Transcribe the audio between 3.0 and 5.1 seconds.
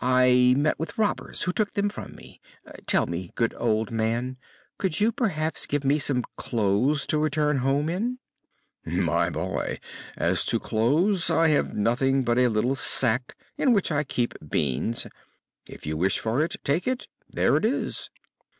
me, good old man, could